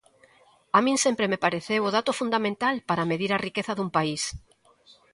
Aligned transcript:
A 0.77 0.79
min 0.85 0.97
sempre 1.05 1.29
me 1.31 1.41
pareceu 1.45 1.81
o 1.85 1.93
dato 1.97 2.11
fundamental 2.19 2.75
para 2.89 3.07
medir 3.11 3.31
a 3.33 3.41
riqueza 3.47 3.73
dun 3.75 3.89
país. 3.97 4.23